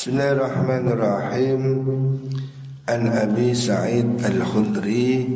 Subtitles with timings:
[0.00, 1.62] Bismillahirrahmanirrahim.
[2.88, 5.28] An Abi Sa'id Al-Khudri.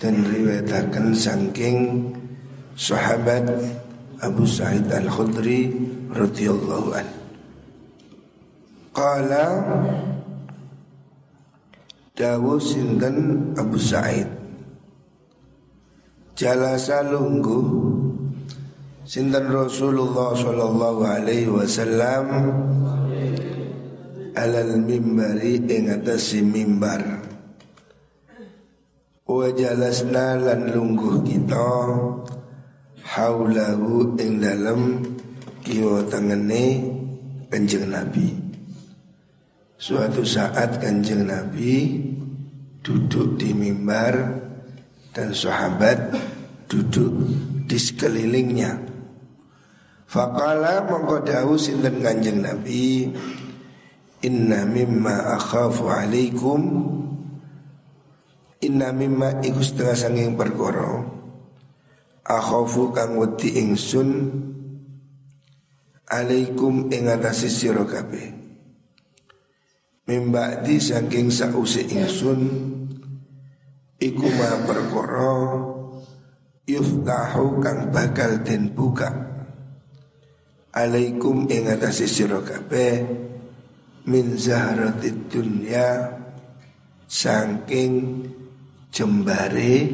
[0.00, 2.08] Dan riwayatakan sangking
[2.72, 3.44] Sahabat
[4.24, 5.76] Abu Sa'id Al-Khudri
[6.08, 7.04] radhiyallahu an.
[8.96, 9.44] Qala
[12.16, 14.24] Dawu sinten Abu Sa'id?
[16.32, 17.60] Jalasa lunggu
[19.04, 22.24] Sinten Rasulullah sallallahu alaihi wasallam
[24.36, 27.24] alal mimbari ing atase mimbar.
[29.26, 31.72] Wa jalasna lan lungguh kita
[33.16, 35.02] haulahu ing dalem
[35.64, 36.84] kiwa tengene
[37.50, 38.28] kanjeng Nabi.
[39.80, 42.00] Suatu saat kanjeng Nabi
[42.84, 44.14] duduk di mimbar
[45.10, 46.14] dan sahabat
[46.70, 47.10] duduk
[47.66, 48.78] di sekelilingnya.
[50.06, 53.10] Fakala mengkodahu sinten kanjeng Nabi
[54.24, 56.60] Inna mimma akhafu alaikum.
[58.64, 61.04] Inna mimma iku setengah sanging perkara.
[62.24, 64.08] Akhafu kang wedi ingsun
[66.06, 68.30] Alaikum ing atase sira kabeh.
[70.06, 72.40] Mimba'di saking sause ingsun
[73.98, 75.34] Iku ma perkara
[76.62, 79.10] Yuftahu kang bakal den buka
[80.70, 83.02] Alaikum ing atase sira kabeh
[84.06, 86.14] min zahratid dunya
[87.10, 88.22] saking
[88.94, 89.90] jembare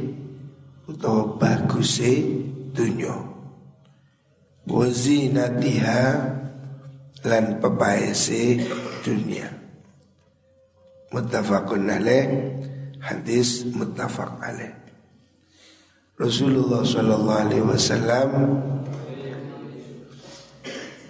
[0.88, 2.20] utawa baguse
[2.76, 3.16] dunya
[4.68, 6.04] wazinatiha
[7.26, 8.60] lan pepaese
[9.02, 9.48] dunia
[11.12, 12.24] muttafaqun alaih
[13.02, 14.72] hadis muttafaq alaih.
[16.16, 18.30] Rasulullah sallallahu alaihi wasallam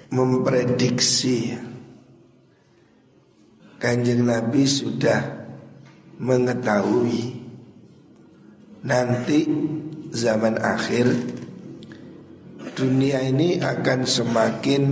[0.09, 1.53] memprediksi
[3.83, 5.43] Kanjeng Nabi sudah
[6.23, 7.35] mengetahui
[8.87, 9.43] nanti
[10.15, 11.11] zaman akhir
[12.79, 14.83] dunia ini akan semakin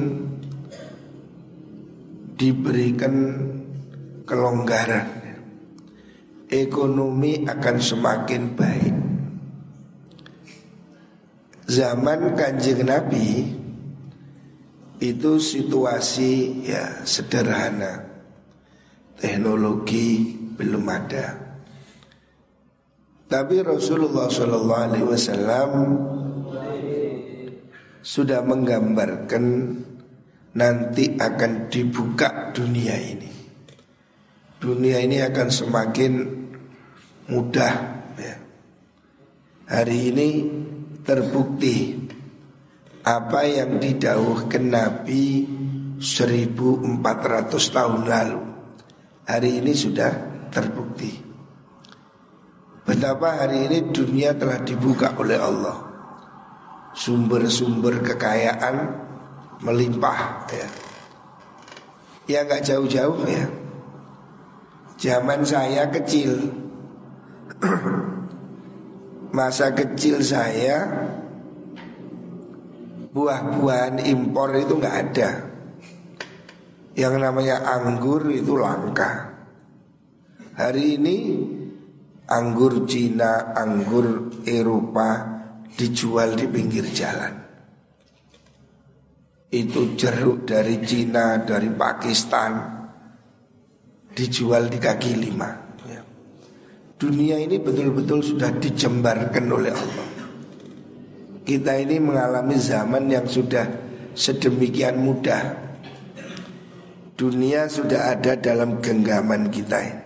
[2.34, 3.14] diberikan
[4.26, 5.22] kelonggaran.
[6.50, 8.96] Ekonomi akan semakin baik.
[11.70, 13.54] Zaman kanjeng Nabi
[14.98, 18.09] itu situasi ya sederhana
[19.20, 21.36] teknologi belum ada.
[23.30, 25.70] Tapi Rasulullah Shallallahu Alaihi Wasallam
[28.02, 29.44] sudah menggambarkan
[30.56, 33.30] nanti akan dibuka dunia ini.
[34.58, 36.12] Dunia ini akan semakin
[37.30, 37.74] mudah.
[38.18, 38.36] Ya.
[39.70, 40.28] Hari ini
[41.06, 41.96] terbukti
[43.06, 45.46] apa yang didauhkan Nabi
[46.02, 46.98] 1400
[47.72, 48.49] tahun lalu
[49.30, 50.10] hari ini sudah
[50.50, 51.14] terbukti.
[52.82, 55.78] Betapa hari ini dunia telah dibuka oleh Allah.
[56.90, 58.76] Sumber-sumber kekayaan
[59.62, 60.68] melimpah ya.
[62.26, 63.46] Ya nggak jauh-jauh ya.
[64.98, 66.52] Zaman saya kecil
[69.36, 70.84] Masa kecil saya
[73.08, 75.49] Buah-buahan impor itu nggak ada
[76.94, 79.30] yang namanya anggur itu langka.
[80.58, 81.16] Hari ini
[82.26, 85.38] anggur Cina, anggur Eropa
[85.74, 87.34] dijual di pinggir jalan.
[89.50, 92.52] Itu jeruk dari Cina, dari Pakistan
[94.14, 95.50] dijual di kaki lima.
[97.00, 100.08] Dunia ini betul-betul sudah dijembarkan oleh Allah.
[101.40, 103.64] Kita ini mengalami zaman yang sudah
[104.12, 105.69] sedemikian mudah
[107.20, 110.04] Dunia sudah ada dalam genggaman kita ini.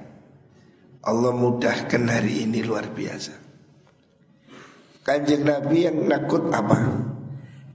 [1.06, 3.30] Allah mudahkan hari ini luar biasa.
[5.06, 6.74] Kanjeng Nabi yang nakut apa?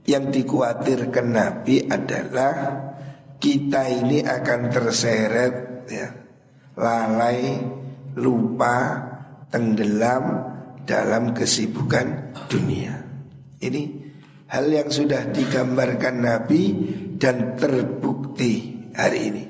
[0.04, 2.52] Yang dikhawatirkan Nabi adalah
[3.40, 6.12] kita ini akan terseret ya,
[6.76, 7.64] lalai,
[8.20, 8.76] lupa,
[9.48, 10.24] tenggelam
[10.84, 12.92] dalam kesibukan dunia.
[13.56, 13.82] Ini
[14.52, 16.62] hal yang sudah digambarkan Nabi
[17.16, 19.44] dan terbukti hari ini.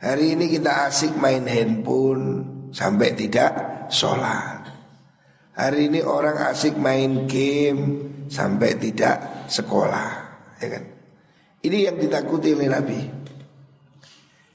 [0.00, 2.24] Hari ini kita asik main handphone
[2.72, 3.52] sampai tidak
[3.92, 4.64] sholat.
[5.56, 10.08] Hari ini orang asik main game sampai tidak sekolah,
[10.56, 10.84] ya kan?
[11.60, 13.00] Ini yang ditakuti oleh Nabi.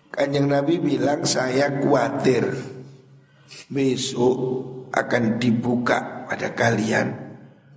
[0.10, 2.48] Kanjeng Nabi bilang saya khawatir
[3.70, 4.38] besok
[4.90, 7.14] akan dibuka pada kalian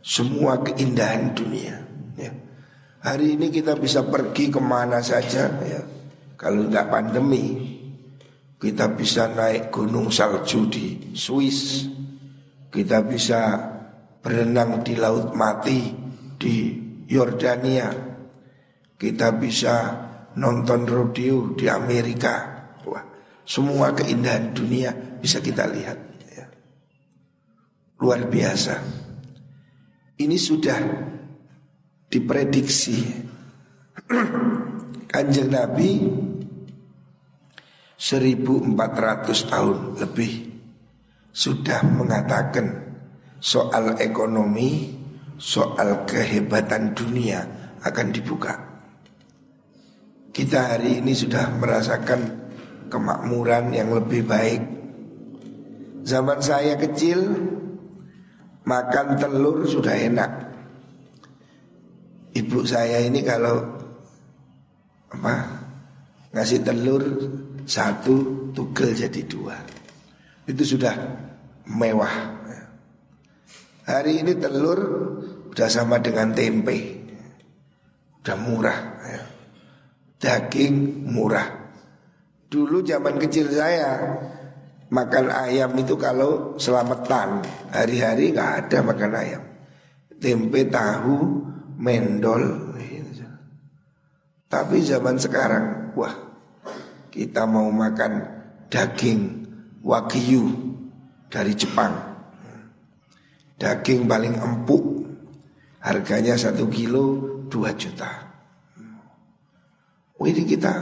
[0.01, 1.88] semua keindahan dunia.
[3.09, 5.81] Hari ini kita bisa pergi ke mana saja ya
[6.37, 7.79] Kalau nggak pandemi
[8.59, 11.87] kita bisa naik gunung salju di Swiss.
[12.69, 13.55] Kita bisa
[14.19, 15.95] berenang di laut mati
[16.35, 16.75] di
[17.07, 17.87] Yordania.
[18.99, 19.75] Kita bisa
[20.35, 22.67] nonton rodeo di Amerika.
[22.83, 23.07] Wah,
[23.47, 24.91] semua keindahan dunia
[25.23, 25.99] bisa kita lihat.
[26.35, 26.51] Ya.
[28.03, 28.75] Luar biasa.
[30.19, 30.79] Ini sudah
[32.09, 33.05] diprediksi
[35.13, 35.91] Kanjeng Nabi
[37.97, 40.33] 1400 tahun lebih
[41.33, 42.67] sudah mengatakan
[43.39, 44.97] soal ekonomi,
[45.39, 47.43] soal kehebatan dunia
[47.83, 48.55] akan dibuka.
[50.35, 52.21] Kita hari ini sudah merasakan
[52.87, 54.63] kemakmuran yang lebih baik.
[56.07, 57.27] Zaman saya kecil
[58.63, 60.48] makan telur sudah enak.
[62.39, 63.59] Ibu saya ini kalau
[65.11, 65.35] apa
[66.31, 67.03] ngasih telur
[67.67, 69.57] satu tugel jadi dua.
[70.47, 70.95] Itu sudah
[71.67, 72.39] mewah.
[73.89, 74.81] Hari ini telur
[75.51, 76.79] udah sama dengan tempe.
[78.23, 78.79] Udah murah.
[80.19, 81.49] Daging murah.
[82.49, 83.97] Dulu zaman kecil saya
[84.89, 89.43] makan ayam itu kalau selamatan hari-hari nggak ada makan ayam.
[90.19, 91.17] Tempe, tahu,
[91.79, 92.75] mendol.
[94.49, 96.15] Tapi zaman sekarang, wah
[97.13, 98.25] kita mau makan
[98.73, 99.45] daging
[99.85, 100.45] wagyu
[101.29, 101.93] dari Jepang.
[103.59, 104.85] Daging paling empuk,
[105.85, 107.05] harganya satu kilo
[107.51, 108.29] dua juta.
[110.19, 110.75] Ini kita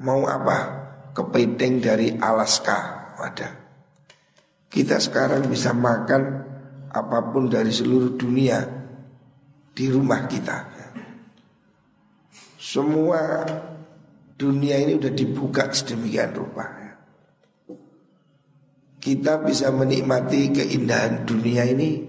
[0.00, 0.78] mau apa?
[1.10, 3.50] Kepiting dari Alaska ada.
[4.70, 6.22] Kita sekarang bisa makan
[6.90, 8.79] apa pun dari seluruh dunia
[9.80, 10.68] di rumah kita.
[12.60, 13.40] Semua
[14.36, 16.68] dunia ini udah dibuka sedemikian rupa.
[19.00, 22.04] Kita bisa menikmati keindahan dunia ini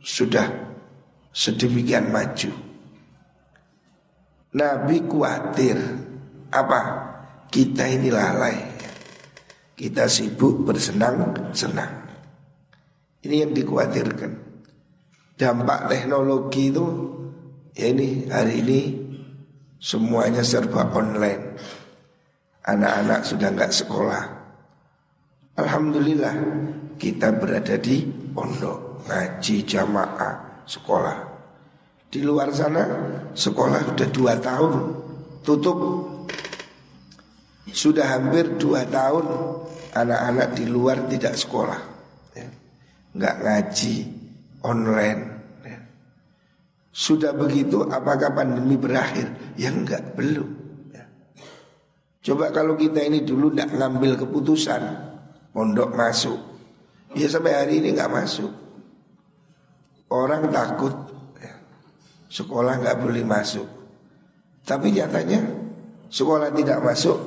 [0.00, 0.48] sudah
[1.28, 2.48] sedemikian maju.
[4.56, 5.76] Nabi khawatir
[6.48, 6.80] apa?
[7.52, 8.56] Kita ini lalai.
[9.76, 11.92] Kita sibuk bersenang-senang.
[13.20, 14.43] Ini yang dikhawatirkan.
[15.44, 16.86] Dampak teknologi itu
[17.76, 18.80] ya ini hari ini
[19.76, 21.60] Semuanya serba online.
[22.64, 24.22] Anak-anak sudah nggak sekolah.
[25.60, 26.32] Alhamdulillah
[26.96, 28.00] kita berada di
[28.32, 31.16] pondok Ngaji jamaah sekolah.
[32.08, 32.88] Di luar sana
[33.36, 34.74] sekolah sudah dua tahun
[35.44, 35.76] Tutup.
[37.68, 39.28] Sudah hampir dua tahun
[39.92, 41.80] Anak-anak di luar tidak sekolah.
[42.32, 42.48] Ya.
[43.12, 43.94] Nggak ngaji
[44.64, 45.33] online
[46.94, 49.58] sudah begitu apakah pandemi berakhir?
[49.58, 50.46] Ya enggak, belum
[50.94, 51.02] ya.
[52.22, 54.82] Coba kalau kita ini dulu tidak ngambil keputusan
[55.50, 56.38] Pondok masuk
[57.18, 58.50] Ya sampai hari ini nggak masuk
[60.14, 60.94] Orang takut
[61.42, 61.50] ya.
[62.30, 63.66] Sekolah nggak boleh masuk
[64.62, 65.42] Tapi nyatanya
[66.10, 67.18] Sekolah tidak masuk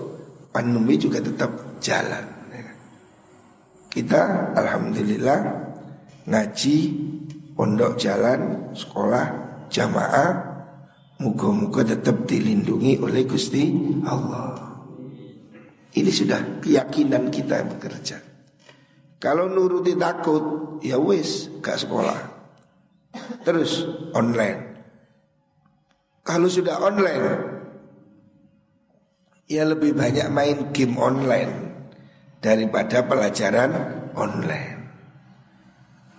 [0.55, 1.51] Pandemi juga tetap
[1.83, 2.23] jalan
[2.55, 2.67] ya.
[3.91, 5.39] Kita Alhamdulillah
[6.27, 6.77] Ngaji
[7.51, 10.57] Pondok jalan Sekolah jamaah
[11.17, 13.73] Muka-muka tetap dilindungi oleh Gusti
[14.05, 14.53] Allah.
[15.97, 18.17] Ini sudah keyakinan kita yang bekerja.
[19.17, 22.21] Kalau nuruti takut Ya wis gak sekolah.
[23.41, 23.81] Terus
[24.13, 24.77] online.
[26.21, 27.25] Kalau sudah online
[29.50, 31.53] Ya lebih banyak main game online
[32.45, 33.74] Daripada pelajaran
[34.13, 34.77] online.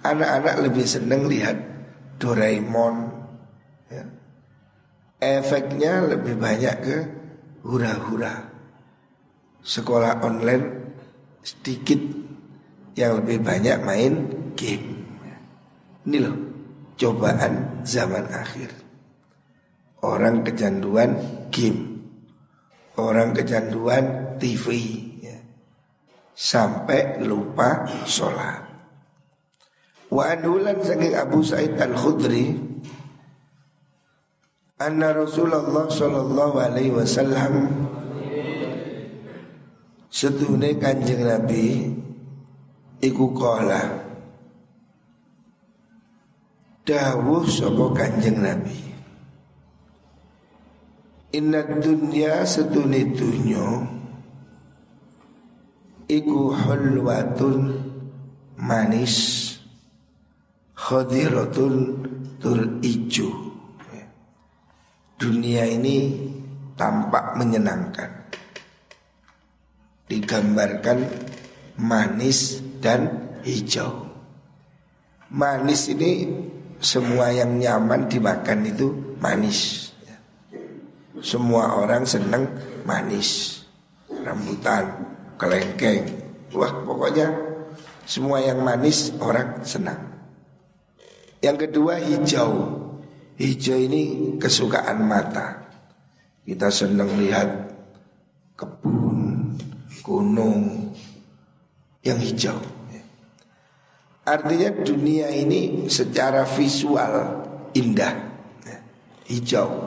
[0.02, 1.55] Anak-anak lebih seneng lihat
[2.19, 3.18] Doraemon
[3.92, 4.04] ya.
[5.18, 6.97] Efeknya lebih banyak ke
[7.66, 8.49] hura-hura.
[9.61, 10.66] Sekolah online
[11.42, 12.00] sedikit
[12.99, 14.12] Yang lebih banyak main
[14.59, 15.07] game.
[16.02, 16.35] Ini loh
[16.99, 18.75] cobaan zaman akhir.
[20.02, 21.14] Orang kecanduan
[21.54, 22.02] game.
[22.99, 24.66] Orang kecanduan TV
[25.23, 25.38] ya.
[26.35, 28.66] Sampai lupa sholat.
[30.11, 32.68] Wa anulan saking Abu Sa'id Al-Khudri
[34.79, 37.67] Anna Rasulullah sallallahu alaihi wasallam
[40.07, 41.91] Setune kanjeng Nabi
[43.03, 43.83] Iku kola
[46.87, 48.79] Dawuh sopo kanjeng Nabi
[51.35, 53.83] Inna dunya setune dunyo
[56.07, 57.83] Iku hulwatun
[58.55, 59.43] manis
[60.79, 61.75] Khadiratun
[62.39, 63.48] tur ijo
[65.19, 66.15] dunia ini
[66.79, 68.19] tampak menyenangkan.
[70.09, 71.05] digambarkan
[71.77, 74.09] manis dan hijau.
[75.29, 76.25] Manis ini
[76.81, 78.89] semua yang nyaman dimakan itu
[79.21, 79.93] manis.
[81.21, 82.49] Semua orang senang
[82.89, 83.61] manis,
[84.09, 84.89] rambutan,
[85.37, 86.09] kelengkeng.
[86.57, 87.29] Wah pokoknya
[88.09, 90.01] semua yang manis orang senang.
[91.45, 92.88] Yang kedua hijau.
[93.38, 95.62] Hijau ini kesukaan mata.
[96.42, 97.71] Kita senang lihat
[98.59, 99.54] kebun,
[100.02, 100.90] gunung
[102.02, 102.59] yang hijau.
[104.26, 107.47] Artinya dunia ini secara visual
[107.78, 108.12] indah,
[109.30, 109.87] hijau.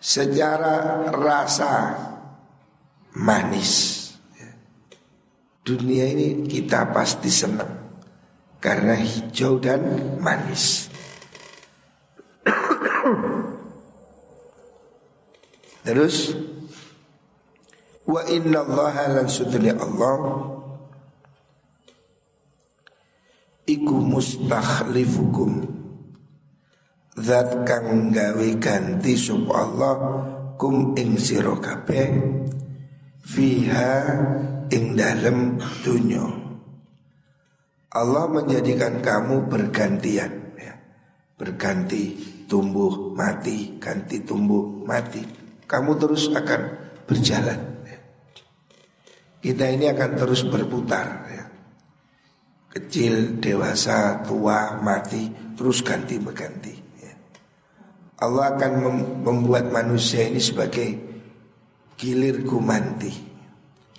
[0.00, 1.92] Secara rasa
[3.20, 4.00] manis.
[5.60, 7.68] Dunia ini kita pasti senang
[8.56, 10.87] karena hijau dan manis.
[15.86, 16.34] Terus
[18.08, 19.28] wa inna Allah lan
[19.76, 20.16] Allah.
[23.68, 25.60] Iku mustakhlifukum
[27.18, 30.24] zat kang gawe ganti sub Allah
[30.56, 31.52] kum ing sira
[33.20, 33.92] fiha
[34.72, 36.24] ing dalem dunya
[37.92, 40.74] Allah menjadikan kamu bergantian ya.
[41.36, 45.20] berganti tumbuh mati ganti tumbuh mati
[45.68, 46.60] kamu terus akan
[47.04, 47.98] berjalan ya.
[49.44, 51.38] kita ini akan terus berputar ya
[52.78, 55.26] kecil, dewasa, tua, mati,
[55.58, 56.74] terus ganti berganti.
[57.02, 57.14] Ya.
[58.22, 58.72] Allah akan
[59.26, 60.88] membuat manusia ini sebagai
[61.98, 63.10] gilir kumanti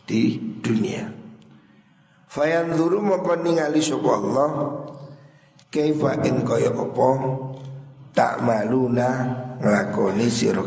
[0.08, 1.12] di dunia.
[2.29, 3.01] Fayanzuru
[3.41, 4.50] ningali sapa Allah
[5.74, 7.10] kaifa in kaya apa
[8.19, 9.31] tak maluna
[9.63, 10.59] nglakoni sira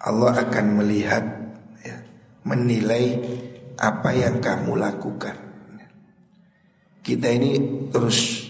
[0.00, 1.20] Allah akan melihat
[1.84, 1.92] ya,
[2.48, 3.20] menilai
[3.76, 5.36] apa yang kamu lakukan.
[7.04, 8.48] Kita ini terus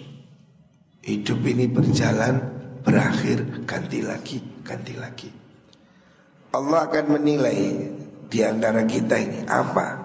[1.03, 2.39] hidup ini berjalan
[2.87, 5.27] berakhir ganti lagi ganti lagi.
[6.55, 7.59] Allah akan menilai
[8.31, 9.99] di antara kita ini apa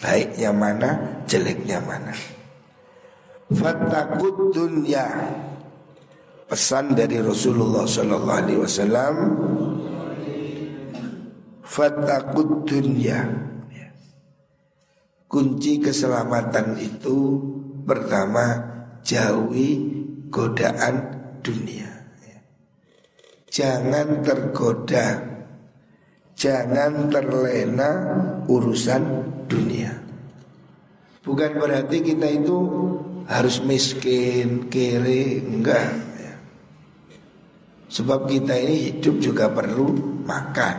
[0.00, 2.16] baiknya mana jeleknya mana.
[3.52, 5.04] Fatakut dunya
[6.50, 9.14] pesan dari Rasulullah Sallallahu Alaihi Wasallam.
[11.70, 13.22] Fatakut dunya
[15.30, 17.38] kunci keselamatan itu
[17.86, 18.58] Pertama
[19.06, 19.78] jauhi
[20.28, 21.14] godaan
[21.46, 21.86] dunia
[23.46, 25.22] Jangan tergoda
[26.34, 27.90] Jangan terlena
[28.50, 29.02] urusan
[29.46, 29.94] dunia
[31.22, 32.58] Bukan berarti kita itu
[33.30, 36.09] harus miskin, kere, enggak.
[37.90, 40.76] Sebab kita ini hidup juga perlu makan.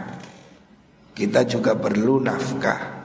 [1.11, 3.01] Kita juga perlu nafkah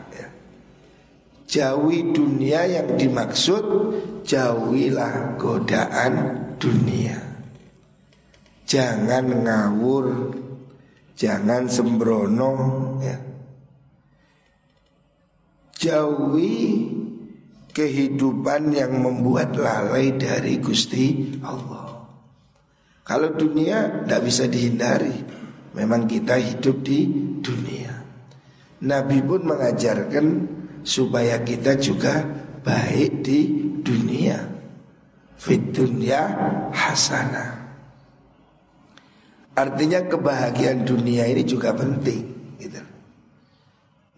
[1.46, 3.64] Jauhi dunia yang dimaksud
[4.26, 6.12] Jauhilah godaan
[6.58, 7.22] dunia.
[8.66, 10.06] Jangan ngawur
[11.16, 12.52] Jangan sembrono
[13.00, 13.16] ya.
[15.80, 16.92] Jauhi
[17.72, 21.86] kehidupan yang membuat lalai dari Gusti Allah
[23.06, 25.14] Kalau dunia tidak bisa dihindari
[25.78, 27.06] Memang kita hidup di
[27.38, 27.96] dunia
[28.84, 30.26] Nabi pun mengajarkan
[30.84, 32.20] supaya kita juga
[32.60, 33.40] baik di
[33.80, 34.36] dunia.
[35.36, 36.20] Fit dunia
[36.72, 37.66] hasana.
[39.56, 42.25] Artinya kebahagiaan dunia ini juga penting.
[42.60, 42.80] Gitu.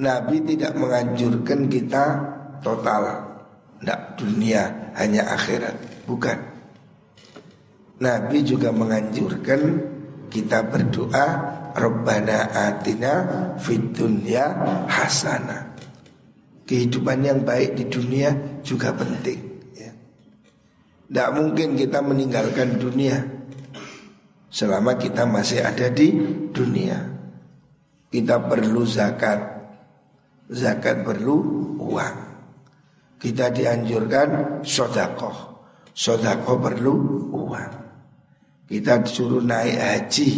[0.02, 2.04] Nabi tidak menganjurkan kita
[2.62, 3.02] total,
[3.78, 5.74] tidak dunia hanya akhirat,
[6.06, 6.57] bukan.
[7.98, 9.60] Nabi juga menganjurkan
[10.30, 11.26] kita berdoa
[11.74, 13.12] Rabbana atina
[13.58, 14.44] fid dunya
[14.86, 15.68] hasanah
[16.68, 19.40] kehidupan yang baik di dunia juga penting.
[19.72, 19.92] Ya.
[21.08, 23.24] Tidak mungkin kita meninggalkan dunia
[24.52, 26.12] selama kita masih ada di
[26.52, 27.00] dunia.
[28.08, 29.40] Kita perlu zakat,
[30.52, 31.36] zakat perlu
[31.80, 32.16] uang.
[33.18, 36.94] Kita dianjurkan sodakoh, sodakoh perlu
[37.32, 37.87] uang.
[38.68, 40.28] Kita disuruh naik haji,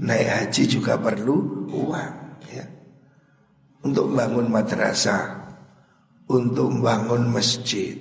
[0.00, 2.14] naik haji juga perlu uang.
[2.48, 2.64] Ya.
[3.84, 5.52] Untuk bangun madrasah,
[6.32, 7.92] untuk membangun masjid,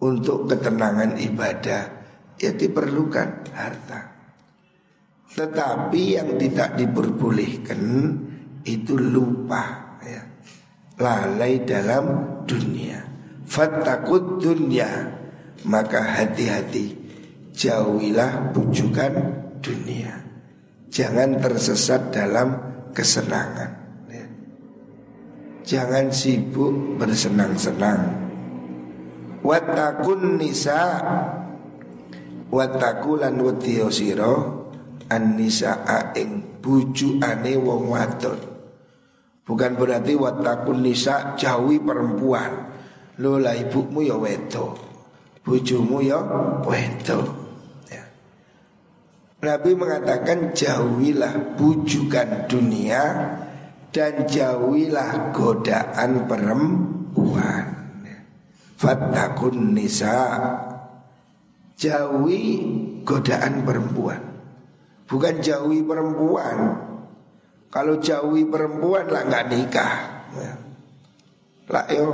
[0.00, 1.82] untuk ketenangan ibadah,
[2.40, 4.00] ya diperlukan harta.
[5.36, 7.82] Tetapi yang tidak diperbolehkan
[8.64, 10.24] itu lupa, ya.
[10.96, 12.04] lalai dalam
[12.48, 12.96] dunia.
[13.44, 14.88] Fatakut dunia,
[15.68, 16.99] maka hati-hati
[17.54, 19.12] jauhilah bujukan
[19.60, 20.20] dunia.
[20.90, 22.58] Jangan tersesat dalam
[22.90, 23.70] kesenangan.
[24.10, 24.26] Ya.
[25.62, 28.02] Jangan sibuk bersenang-senang
[29.40, 30.98] Watakun nisa
[32.50, 34.66] Watakulan wadiyo siro
[35.06, 35.86] An nisa
[36.18, 38.40] ing buju ane wong wadon
[39.46, 42.66] Bukan berarti watakun nisa jauhi perempuan
[43.22, 44.74] Lola ibumu ya wedo
[45.40, 46.20] Bujumu ya
[46.66, 47.39] wedo.
[49.40, 53.02] Nabi mengatakan jauhilah bujukan dunia
[53.88, 57.64] dan jauhilah godaan perempuan.
[58.76, 60.36] Fattakun nisa
[61.80, 62.44] jauhi
[63.00, 64.20] godaan perempuan.
[65.08, 66.56] Bukan jauhi perempuan.
[67.72, 69.94] Kalau jauhi perempuan lah nggak nikah.
[70.36, 70.52] Ya.
[71.72, 72.08] Lah yo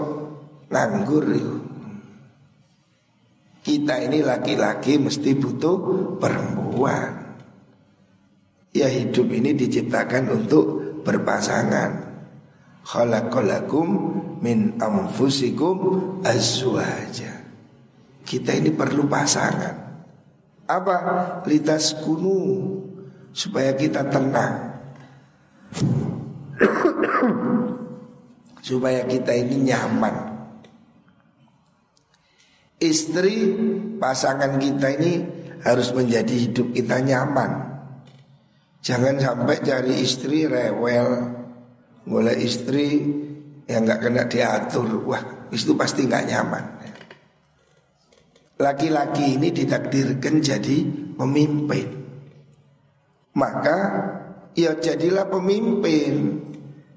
[0.71, 1.66] nganggur yo.
[3.67, 5.77] Kita ini laki-laki mesti butuh
[6.23, 7.35] perempuan.
[8.71, 12.15] Ya hidup ini diciptakan untuk berpasangan.
[12.87, 13.89] Khalaqalakum
[14.39, 15.83] min anfusikum
[16.23, 17.43] azwaja.
[18.23, 19.75] Kita ini perlu pasangan.
[20.71, 20.97] Apa?
[21.51, 22.71] Litas kunu.
[23.35, 24.79] Supaya kita tenang.
[28.71, 30.36] Supaya kita ini nyaman
[32.81, 33.57] istri
[33.97, 35.13] pasangan kita ini
[35.65, 37.81] harus menjadi hidup kita nyaman.
[38.85, 41.35] Jangan sampai cari istri rewel.
[42.07, 43.03] Mulai istri
[43.67, 45.03] yang nggak kena diatur.
[45.03, 46.65] Wah itu pasti nggak nyaman.
[48.57, 50.77] Laki-laki ini ditakdirkan jadi
[51.19, 51.89] pemimpin.
[53.37, 53.79] Maka
[54.55, 56.15] ya jadilah pemimpin.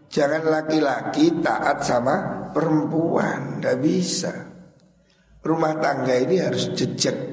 [0.09, 4.49] Jangan laki-laki taat sama perempuan Tidak bisa
[5.39, 7.29] Rumah tangga ini harus jejak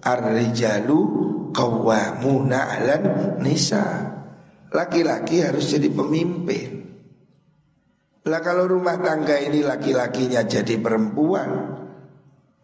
[0.00, 1.00] Ar-rijalu
[1.52, 3.02] qawwamuna 'alan
[3.44, 3.84] nisa.
[4.72, 6.80] Laki-laki harus jadi pemimpin.
[8.24, 11.50] Lah kalau rumah tangga ini laki-lakinya jadi perempuan,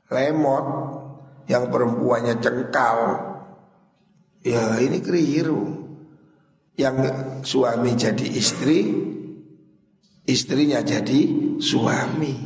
[0.09, 0.67] lemot,
[1.51, 2.99] yang perempuannya cengkal,
[4.47, 5.85] ya ini keliru.
[6.77, 6.97] Yang
[7.41, 8.85] suami jadi istri,
[10.29, 12.46] istrinya jadi suami.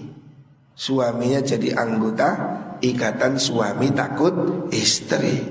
[0.80, 2.28] Suaminya jadi anggota
[2.80, 4.32] ikatan suami takut
[4.72, 5.44] istri.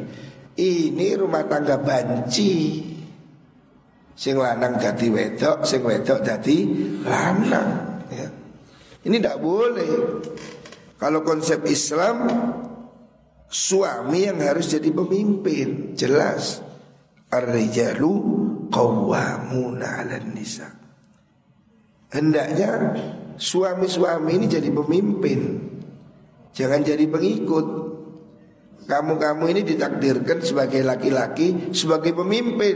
[0.57, 2.83] Ini rumah tangga banci
[4.11, 6.57] Sing lanang jadi wedok Sing wedok jadi
[7.07, 7.69] lanang
[8.11, 8.27] ya.
[9.07, 10.19] Ini tidak boleh
[10.99, 12.27] Kalau konsep Islam
[13.47, 16.59] Suami yang harus jadi pemimpin Jelas
[17.31, 18.13] Ar-rijalu
[18.73, 20.65] qawwamuna 'alan nisa.
[22.09, 22.97] Hendaknya
[23.39, 25.39] suami-suami ini jadi pemimpin.
[26.51, 27.89] Jangan jadi pengikut.
[28.89, 32.75] Kamu-kamu ini ditakdirkan sebagai laki-laki Sebagai pemimpin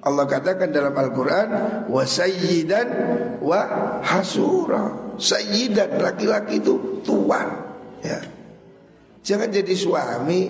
[0.00, 1.48] Allah katakan dalam Al-Quran
[1.92, 2.88] Wa sayyidan
[3.44, 3.60] wa
[4.00, 7.52] hasura Sayyidan laki-laki itu tuan
[8.00, 8.16] ya.
[9.20, 10.48] Jangan jadi suami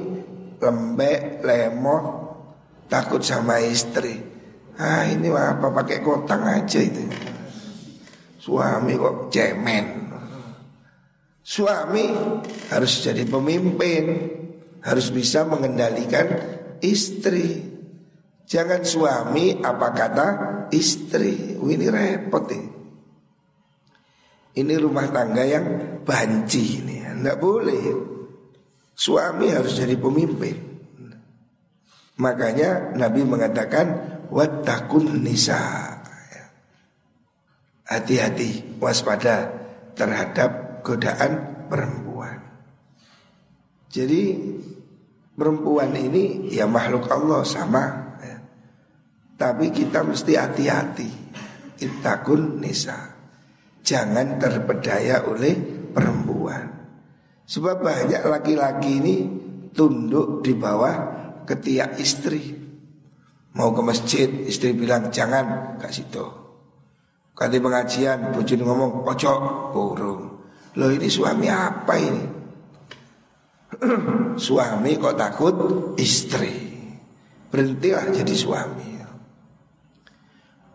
[0.63, 2.05] Lembek, lemot
[2.87, 4.23] Takut sama istri
[4.79, 7.26] Ah ini apa pakai kotang aja itu
[8.47, 10.07] Suami kok cemen
[11.47, 12.11] Suami
[12.71, 14.03] harus jadi pemimpin
[14.83, 16.27] harus bisa mengendalikan
[16.83, 17.63] istri.
[18.47, 20.29] Jangan suami apa kata
[20.75, 21.55] istri.
[21.59, 22.67] Ini repot nih.
[24.59, 25.67] Ini rumah tangga yang
[26.03, 26.99] banci ini.
[27.03, 27.83] Tidak boleh.
[28.91, 30.57] Suami harus jadi pemimpin.
[32.19, 33.87] Makanya Nabi mengatakan
[34.35, 35.96] watakun nisa.
[37.87, 39.51] Hati-hati, waspada
[39.95, 42.43] terhadap godaan perempuan.
[43.91, 44.23] Jadi
[45.37, 48.41] Perempuan ini ya makhluk Allah sama ya.
[49.37, 51.11] Tapi kita mesti hati-hati.
[51.77, 53.13] Itakun nisa.
[53.85, 55.53] Jangan terpedaya oleh
[55.93, 56.65] perempuan.
[57.45, 59.17] Sebab banyak laki-laki ini
[59.77, 60.97] Tunduk di bawah
[61.45, 62.57] ketiak istri.
[63.61, 66.46] Mau ke masjid Istri bilang jangan kasih situ
[67.37, 70.41] Kali pengajian Bujun ngomong pojok burung
[70.77, 72.37] Loh ini suami apa ini
[74.47, 75.57] suami kok takut
[76.01, 76.55] istri.
[77.53, 78.91] Berhentilah jadi suami.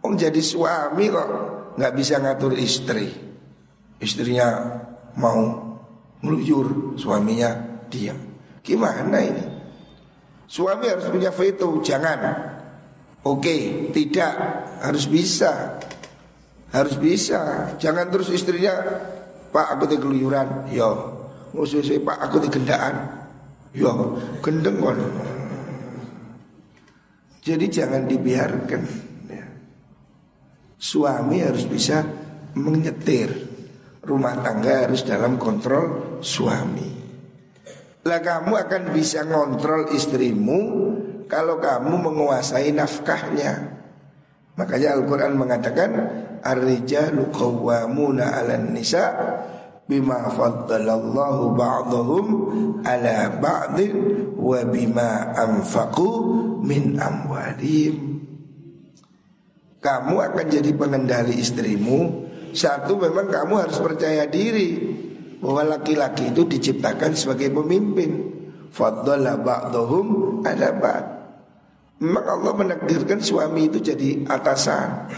[0.02, 1.30] Om jadi suami kok
[1.78, 3.10] nggak bisa ngatur istri.
[4.02, 4.82] Istrinya
[5.14, 5.62] mau
[6.26, 7.54] melujur, suaminya
[7.86, 8.18] diam.
[8.66, 9.46] Gimana ini?
[10.50, 12.20] Suami harus punya veto, jangan.
[13.22, 14.34] Oke, tidak
[14.82, 15.78] harus bisa.
[16.72, 17.76] Harus bisa.
[17.76, 18.74] Jangan terus istrinya,
[19.52, 20.72] Pak aku keluyuran.
[20.72, 23.28] Yo, Musuh saya pak aku di gendaan
[23.76, 23.92] Ya
[24.40, 25.00] gendeng kon
[27.42, 28.84] Jadi jangan dibiarkan
[29.32, 29.46] ya.
[30.78, 32.04] Suami harus bisa
[32.54, 33.50] menyetir.
[34.02, 36.90] Rumah tangga harus dalam kontrol suami.
[38.06, 40.62] Lah kamu akan bisa ngontrol istrimu
[41.26, 43.78] kalau kamu menguasai nafkahnya.
[44.58, 45.90] Makanya Al-Quran mengatakan
[46.42, 49.14] Ar-rijalu qawwamuna ala nisa
[49.86, 52.26] bima faddalallahu ba'dahum
[52.82, 53.94] ala ba'din
[54.38, 56.10] wa bima anfaqu
[56.66, 58.12] min amwalihim
[59.82, 62.30] kamu akan jadi pengendali istrimu.
[62.54, 64.78] Satu memang kamu harus percaya diri
[65.42, 68.30] bahwa laki-laki itu diciptakan sebagai pemimpin.
[68.70, 71.06] Faddala ba'dahum ala ba'd.
[71.98, 75.10] Memang Allah menakdirkan suami itu jadi atasan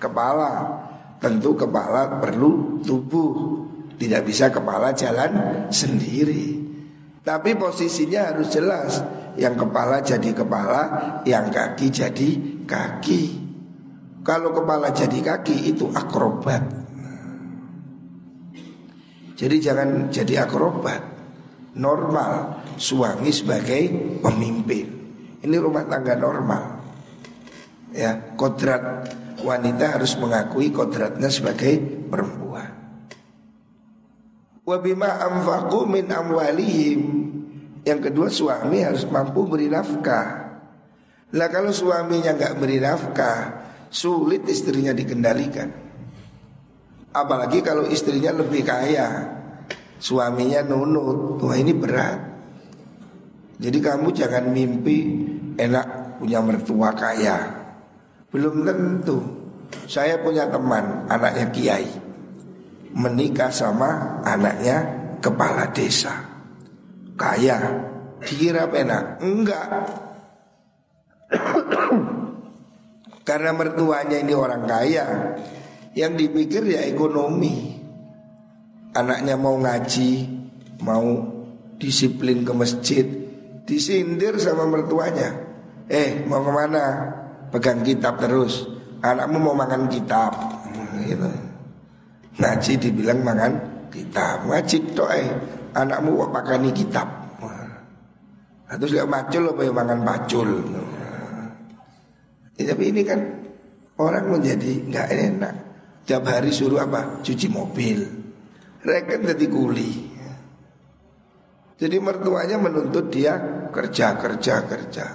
[0.00, 0.52] kepala
[1.20, 3.68] tentu kepala perlu tubuh
[4.00, 5.30] tidak bisa kepala jalan
[5.68, 6.56] sendiri.
[7.20, 9.04] Tapi posisinya harus jelas.
[9.36, 10.82] Yang kepala jadi kepala,
[11.28, 12.28] yang kaki jadi
[12.64, 13.22] kaki.
[14.24, 16.64] Kalau kepala jadi kaki itu akrobat.
[19.36, 21.00] Jadi jangan jadi akrobat.
[21.76, 23.92] Normal suami sebagai
[24.24, 24.86] pemimpin.
[25.40, 26.64] Ini rumah tangga normal.
[27.92, 29.08] Ya, kodrat
[29.42, 32.70] wanita harus mengakui kodratnya sebagai perempuan.
[34.64, 37.00] Wabima amfaku min amwalihim.
[37.82, 40.28] Yang kedua suami harus mampu beri nafkah.
[41.32, 43.38] Lah kalau suaminya nggak beri nafkah
[43.90, 45.66] Sulit istrinya dikendalikan.
[47.10, 49.38] Apalagi kalau istrinya lebih kaya.
[49.98, 52.18] Suaminya nunut Wah ini berat.
[53.60, 54.98] Jadi kamu jangan mimpi
[55.60, 57.59] Enak punya mertua kaya
[58.30, 59.18] Belum tentu
[59.90, 62.10] Saya punya teman Anaknya kiai
[62.94, 64.82] menikah sama anaknya
[65.22, 66.14] kepala desa.
[67.14, 67.60] Kaya,
[68.24, 69.20] dikira enak?
[69.20, 69.66] Enggak.
[73.28, 75.06] Karena mertuanya ini orang kaya,
[75.94, 77.78] yang dipikir ya ekonomi.
[78.90, 80.26] Anaknya mau ngaji,
[80.82, 81.06] mau
[81.78, 83.06] disiplin ke masjid,
[83.62, 85.46] disindir sama mertuanya.
[85.86, 86.84] Eh, mau ke mana?
[87.50, 88.66] Pegang kitab terus.
[89.02, 90.32] Anakmu mau makan kitab.
[91.00, 91.30] Gitu.
[92.40, 93.52] Ngaji dibilang makan
[93.90, 94.76] kitab Ngaji
[95.12, 95.28] eh
[95.74, 97.08] Anakmu kok pakani kitab
[97.42, 100.48] nah, Terus gak macul apa yang makan pacul
[102.58, 103.20] ya, Tapi ini kan
[104.00, 105.54] Orang menjadi nggak enak
[106.08, 107.20] Tiap hari suruh apa?
[107.20, 108.00] Cuci mobil
[108.80, 109.92] Reken jadi kuli
[111.76, 113.36] Jadi mertuanya menuntut dia
[113.70, 115.06] Kerja, kerja, kerja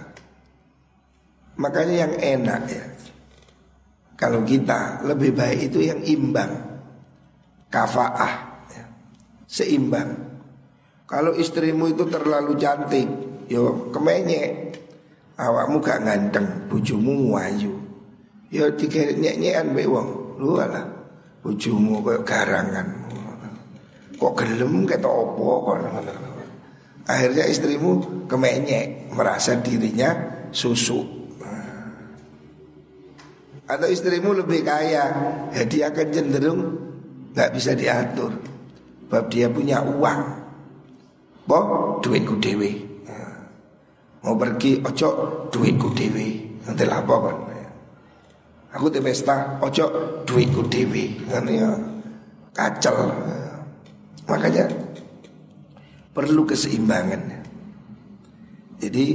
[1.56, 2.86] Makanya yang enak ya
[4.16, 6.48] Kalau kita lebih baik itu yang imbang
[7.68, 8.84] kafaah ya.
[9.44, 10.08] seimbang.
[11.04, 13.08] Kalau istrimu itu terlalu cantik
[13.52, 14.80] yo kemenyek
[15.36, 17.76] awakmu gak ganteng bujumu wayu
[18.50, 20.82] yo dikenyek-nyekan mbek wong lu ala
[21.44, 22.88] bujumu kayak garangan.
[24.16, 25.78] Kok gelem kata opo kok?
[27.06, 30.16] Akhirnya istrimu kemenyek merasa dirinya
[30.56, 31.15] susu
[33.66, 35.10] atau istrimu lebih kaya
[35.50, 36.62] jadi akan cenderung
[37.34, 38.32] nggak bisa diatur.
[39.06, 40.22] Bab dia punya uang,
[41.46, 41.66] boh
[42.02, 42.82] duitku dewi.
[44.26, 45.10] Mau pergi ojo
[45.54, 46.58] duitku dewi.
[46.66, 47.38] Nanti apa kan?
[48.74, 49.86] Aku di pesta ojo
[50.26, 51.22] duitku dewi.
[51.30, 51.70] Nanti ya
[52.50, 52.98] kacel.
[54.26, 54.66] Makanya
[56.10, 57.22] perlu keseimbangan.
[58.82, 59.06] Jadi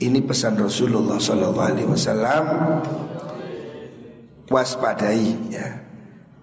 [0.00, 2.44] ini pesan Rasulullah Wasallam
[4.50, 5.90] waspadai ya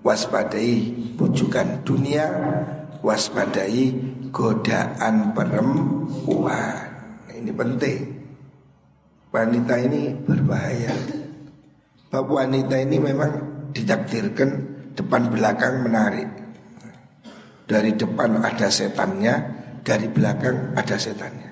[0.07, 2.25] waspadai bujukan dunia,
[3.03, 3.91] waspadai
[4.31, 6.87] godaan perempuan.
[7.27, 7.99] Ini penting.
[9.27, 10.95] Wanita ini berbahaya.
[12.07, 13.31] Bab wanita ini memang
[13.75, 14.49] ditakdirkan
[14.95, 16.31] depan belakang menarik.
[17.67, 19.35] Dari depan ada setannya,
[19.83, 21.51] dari belakang ada setannya.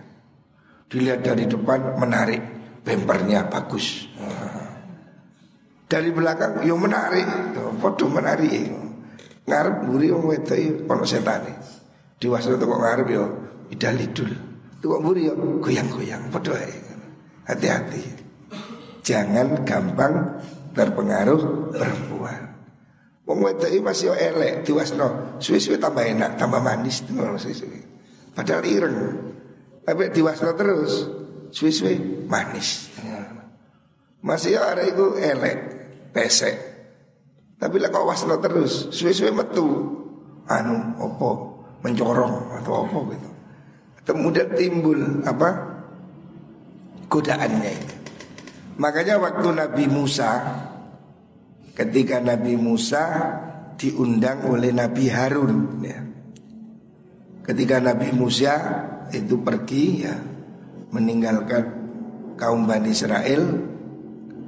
[0.87, 2.39] Dilihat dari depan menarik,
[2.87, 4.07] bempernya bagus.
[5.95, 8.67] Dari belakang yo menarik, foto menarik.
[9.47, 11.55] Ngarep buri wong wedok ono setane.
[12.19, 13.23] Diwasa kok ngarep yo
[13.71, 14.27] idal idul.
[14.83, 16.75] Kok buri yo goyang-goyang padha ae.
[17.47, 18.03] Hati-hati.
[19.07, 20.35] Jangan gampang
[20.75, 22.43] terpengaruh perempuan.
[23.23, 27.79] Wong wedok iki masih elek diwasno, suwe-suwe tambah enak, tambah manis suwe-suwe.
[28.35, 28.99] Padahal ireng.
[29.87, 31.07] Tapi diwasno terus,
[31.55, 32.91] suwe-suwe manis.
[34.19, 35.74] Masih ada itu elek
[36.15, 36.55] pesek.
[37.59, 39.67] Tapi lah kau wasno terus, suwe-suwe metu,
[40.47, 43.29] anu opo mencorong atau opo gitu.
[44.05, 45.49] Kemudian timbul apa
[47.11, 47.95] godaannya itu.
[48.79, 50.31] Makanya waktu Nabi Musa
[51.75, 53.03] ketika Nabi Musa
[53.75, 55.99] diundang oleh Nabi Harun ya.
[57.45, 58.53] Ketika Nabi Musa
[59.13, 60.15] itu pergi ya
[60.89, 61.63] meninggalkan
[62.35, 63.41] kaum Bani Israel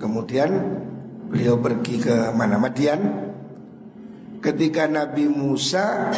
[0.02, 0.50] kemudian
[1.28, 2.58] beliau pergi ke mana?
[2.60, 3.02] Madian.
[4.38, 6.13] Ketika Nabi Musa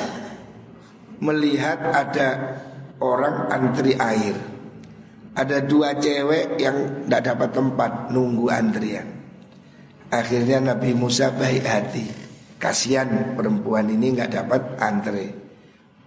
[1.19, 2.60] melihat ada
[3.04, 4.36] orang antri air.
[5.39, 9.08] Ada dua cewek yang tidak dapat tempat nunggu antrian.
[10.12, 12.06] Akhirnya Nabi Musa baik hati.
[12.60, 15.26] Kasihan perempuan ini nggak dapat antre.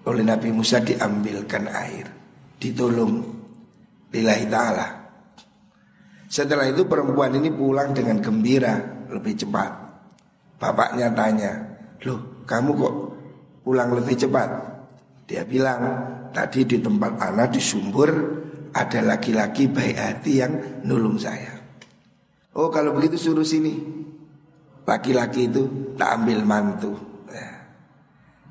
[0.04, 2.06] Oleh Nabi Musa diambilkan air.
[2.60, 3.14] Ditolong
[4.12, 4.88] lillahi ta'ala.
[6.28, 9.70] Setelah itu perempuan ini pulang dengan gembira lebih cepat.
[10.56, 11.52] Bapaknya tanya,
[12.06, 12.94] loh kamu kok
[13.62, 14.48] pulang lebih cepat?
[15.26, 15.80] Dia bilang,
[16.34, 18.10] tadi di tempat anak di sumber
[18.72, 20.52] ada laki-laki baik hati yang
[20.88, 21.52] nulung saya.
[22.56, 24.00] Oh kalau begitu suruh sini.
[24.82, 26.92] Laki-laki itu tak ambil mantu.
[27.30, 27.48] Ya.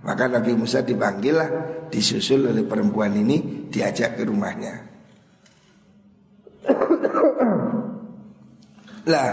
[0.02, 1.50] Maka Nabi Musa dipanggil lah,
[1.91, 4.74] disusul oleh perempuan ini, diajak ke rumahnya.
[9.12, 9.30] Lah,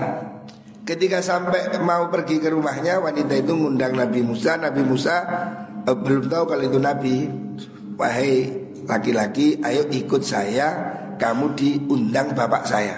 [0.88, 4.57] ketika sampai mau pergi ke rumahnya, wanita itu ngundang Nabi Musa.
[4.57, 5.16] Nabi Musa
[5.85, 7.16] eh, belum tahu kalau itu Nabi.
[7.98, 8.48] Wahai
[8.88, 10.96] laki-laki, ayo ikut saya.
[11.18, 12.96] Kamu diundang bapak saya.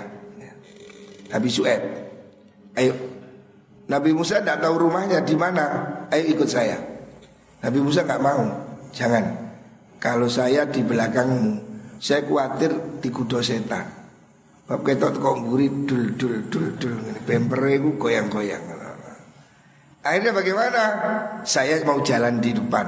[1.33, 1.83] Nabi Su'eb.
[2.77, 2.95] Ayo.
[3.89, 5.67] Nabi Musa tidak tahu rumahnya di mana.
[6.13, 6.77] Ayo ikut saya.
[7.65, 8.45] Nabi Musa nggak mau.
[8.93, 9.25] Jangan.
[9.97, 11.61] Kalau saya di belakangmu,
[11.97, 14.00] saya khawatir dikudo setan.
[14.71, 17.27] Bab ketok kok mburi dul dul dul dul ngene.
[17.27, 18.63] Bempere iku goyang-goyang.
[20.07, 20.83] Akhirnya bagaimana?
[21.43, 22.87] Saya mau jalan di depan.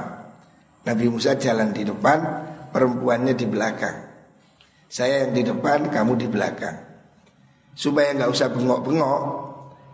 [0.87, 2.23] Nabi Musa jalan di depan,
[2.71, 3.99] perempuannya di belakang.
[4.87, 6.77] Saya yang di depan, kamu di belakang.
[7.75, 9.21] Supaya nggak usah bengok-bengok,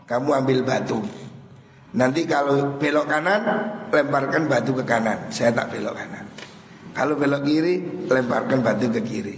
[0.06, 1.02] kamu ambil batu.
[1.98, 3.42] Nanti kalau belok kanan,
[3.90, 5.34] lemparkan batu ke kanan.
[5.34, 6.26] Saya tak belok kanan.
[6.94, 9.38] Kalau belok kiri, lemparkan batu ke kiri.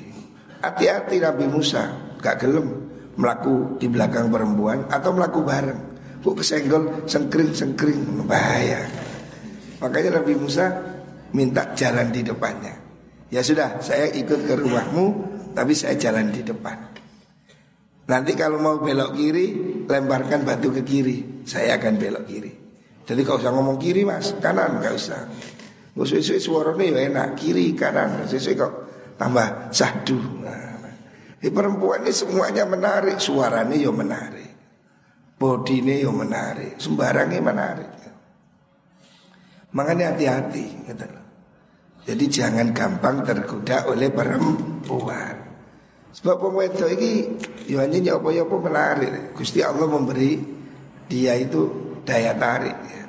[0.60, 5.82] Hati-hati Nabi Musa gak gelem melaku di belakang perempuan atau melaku bareng.
[6.22, 8.86] Kok kesenggol sengkring sengkring bahaya.
[9.82, 10.70] Makanya Nabi Musa
[11.34, 12.78] minta jalan di depannya.
[13.34, 15.06] Ya sudah, saya ikut ke rumahmu,
[15.58, 16.78] tapi saya jalan di depan.
[18.12, 19.48] Nanti kalau mau belok kiri,
[19.88, 21.42] lemparkan batu ke kiri.
[21.48, 22.52] Saya akan belok kiri.
[23.08, 25.22] Jadi kau usah ngomong kiri mas, kanan gak usah.
[25.92, 28.28] Gue suwe-suwe suaranya ya enak, kiri kanan.
[28.28, 28.74] Sesuai kok
[29.16, 30.20] tambah sahdu.
[30.44, 30.71] Nah.
[31.42, 34.54] Di perempuan ini semuanya menarik, suaranya yo menarik.
[35.42, 37.90] Bodinya yo menarik, sembarangnya menarik.
[39.74, 41.06] Makanya hati-hati gitu
[42.06, 45.34] Jadi jangan gampang tergoda oleh perempuan.
[46.14, 47.26] Sebab pemwedo ini
[47.66, 49.34] yo hanya nyopo-nyopo menarik.
[49.34, 50.38] Gusti Allah memberi
[51.10, 51.74] dia itu
[52.06, 53.04] daya tarik ya.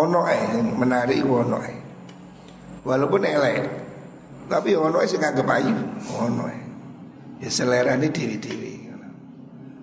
[0.00, 1.78] Ono eh menarik ono eh.
[2.86, 3.58] Walaupun elek,
[4.48, 5.74] tapi ono eh sing anggap ayu,
[6.16, 6.65] ono eh.
[7.36, 8.74] Ya selera ini dewi-dewi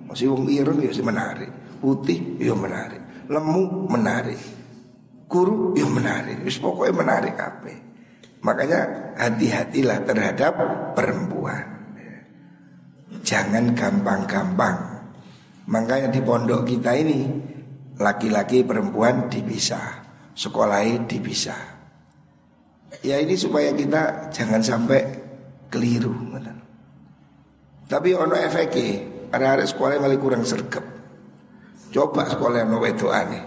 [0.10, 1.52] Masih wong ireng ya menarik.
[1.82, 3.02] Putih ya menarik.
[3.30, 4.40] Lemu menarik.
[5.26, 6.46] Guru ya menarik.
[6.46, 7.74] Wis pokoknya menarik apa
[8.44, 8.80] Makanya
[9.18, 10.54] hati-hatilah terhadap
[10.94, 11.66] perempuan.
[13.24, 14.78] Jangan gampang-gampang.
[15.64, 17.22] Makanya di pondok kita ini
[18.02, 20.02] Laki-laki perempuan dipisah.
[20.34, 21.62] Sekolahnya dipisah.
[23.06, 25.06] Ya ini supaya kita jangan sampai
[25.70, 26.14] keliru
[27.88, 29.02] tapi ono efeknya
[29.34, 30.86] ada hari sekolah yang kurang sergap.
[31.94, 33.44] Coba sekolah yang itu aneh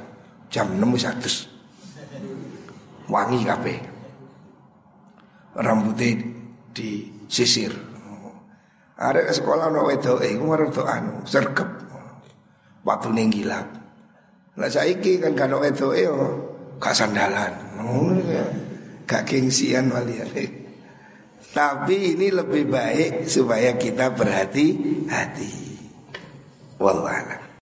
[0.51, 1.31] jam 6 satu
[3.11, 3.75] wangi kape
[5.57, 6.21] rambutnya
[6.75, 7.73] disisir.
[8.97, 11.69] Ada sekolah no itu eh kemarin tuh anu sergap
[12.87, 13.67] waktu ninggilap.
[14.57, 16.09] Lah saiki kan kan itu eh
[16.81, 17.53] gak sandalan,
[19.05, 20.29] gak gengsian walian.
[21.57, 25.53] Tapi ini lebih baik supaya kita berhati-hati.
[26.77, 27.46] Wallahualam.